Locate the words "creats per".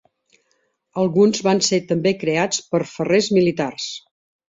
2.25-2.85